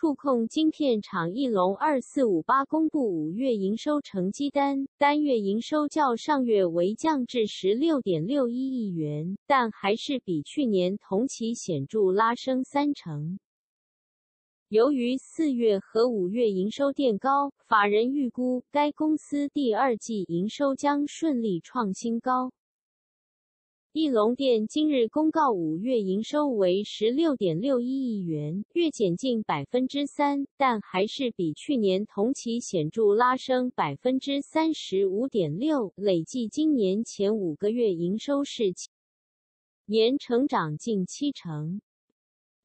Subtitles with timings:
[0.00, 13.40] 触控晶片厂翼龙二四五八公布五月营收成绩单，单月营收较上月为降至十六点六一亿元，但还是比去年同期显著拉升三成。
[14.68, 22.52] 由于四月和五月营收垫高，法人预估该公司第二季营收将顺利创新高。
[23.92, 35.94] 翼龙店今日公告，五月营收为十六点六一亿元，月减近百分之三，但还是比去年同期显著拉升百分之三十五点六。
[35.96, 38.74] 累计今年前五个月营收是
[39.86, 41.80] 年成长近七成。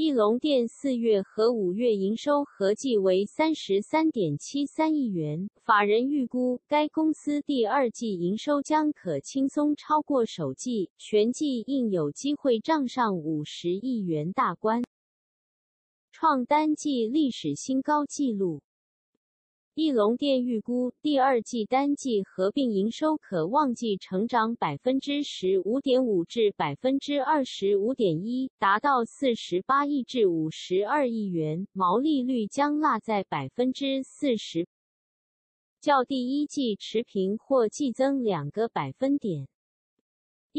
[0.00, 14.84] 翼龙电四月和五月营收合计为三十三点七三亿元，法人预估该公司第二季营收将可轻松超过首季，全季应有机会账上五十亿元大关，
[16.12, 18.60] 创单季历史新高纪录。
[19.80, 34.66] 翼龙电预估第二季单季合并营收可望季成长百分之十五点五至百分之二十五点一，达到四十八亿至五十二亿元，毛利率将落在百分之四十，
[35.80, 39.46] 较第一季持平或季增两个百分点。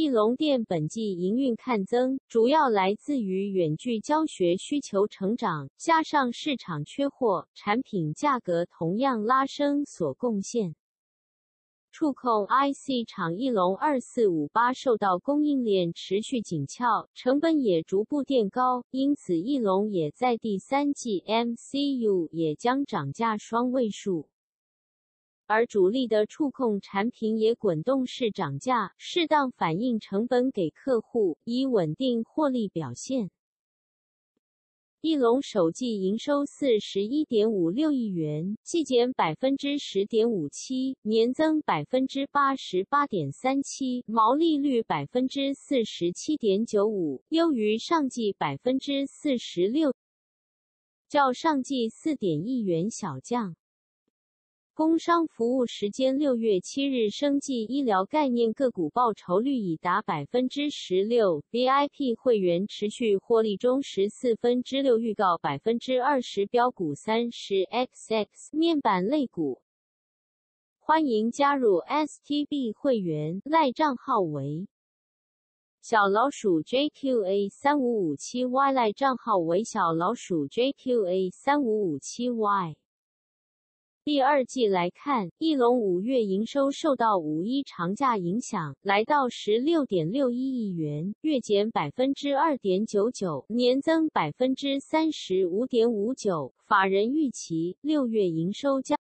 [0.00, 10.76] 翼龙电本季营运看增，主要来自于远距教学需求成长，加上市场缺货，产品价格同样拉升所贡献。
[11.90, 24.28] 触控 IC 厂翼龙二四五八受到供应链持续紧俏，成本也逐步垫高，因此翼龙也在第三季 MCU 也将涨价双位数。
[25.48, 33.30] 而主力的触控产品也滚动式涨价，适当反映成本给客户，以稳定获利表现。
[35.00, 49.94] 翼龙首季营收四十一点五六亿元，季减百分之十点五七，年增百分之八十八点三七，毛利率百分之四十七点九五，优于上季百分之四十六，
[51.08, 53.56] 较上季四点亿元小降。
[54.78, 69.60] 工商服务时间六月七日，生技医疗概念个股报酬率已达百分之十六，VIP 会员持续获利中，十四分之六预告百分之二十，标股三十 XX 面板类股，
[70.78, 74.68] 欢迎加入 STB 会员，赖账号为
[75.82, 82.76] 小老鼠 JQA 三五五七 Y，赖账号为小老鼠 JQA 三五五七 Y。
[84.08, 96.54] 第二季来看，翼龙五月营收受到五一长假影响，来到十六点六一亿元，月减百分之二点九九，年增百分之三十五点五九。
[96.66, 98.98] 法人预期六月营收将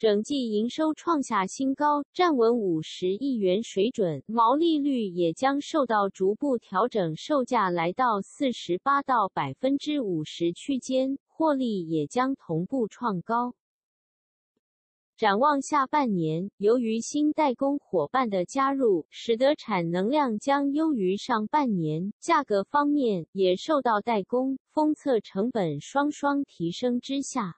[0.00, 13.54] 整季营收创下新高，站稳五十亿元水准，毛利率也将受到逐步调整，售价来到四十八到百分之五十区间，获利也将同步创高。
[15.16, 22.12] 展望下半年，由于新代工伙伴的加入，使得产能量将优于上半年。
[22.20, 27.56] 价格方面也受到代工、封测成本双双提升之下，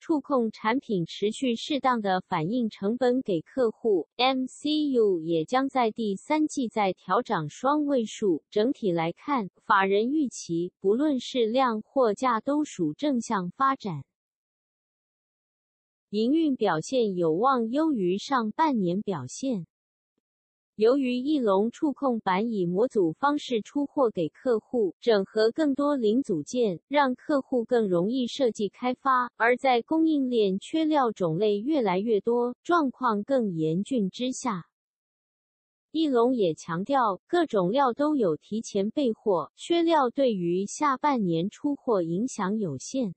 [0.00, 4.08] 触控产品持续适当的反映成本给客户。
[4.16, 8.42] MCU 也将在第三季再调涨双位数。
[8.48, 14.06] 整体来看，法人预期不论是量或价都属正向发展。
[16.12, 19.66] 营运表现有望优于上半年表现。
[20.74, 29.32] 由于翼龙触控板以模组方式出货给客户，整合更多零组件，让客户更容易设计开发。
[29.38, 34.66] 而在供应链缺料种类越来越多、状况更严峻之下，
[35.92, 43.14] 翼龙也强调，各种料都有提前备货，缺料对于下半年出货影响有限。